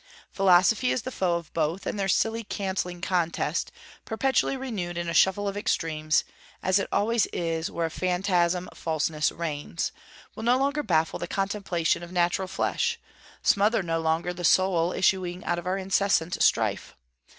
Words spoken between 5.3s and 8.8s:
of extremes, as it always is where a phantasm